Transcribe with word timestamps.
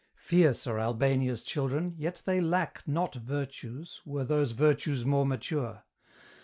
Fierce 0.17 0.65
are 0.65 0.79
Albania's 0.79 1.43
children, 1.43 1.93
yet 1.95 2.23
they 2.25 2.41
lack 2.41 2.81
Not 2.87 3.13
virtues, 3.13 4.01
were 4.03 4.23
those 4.25 4.53
virtues 4.53 5.05
more 5.05 5.27
mature. 5.27 5.83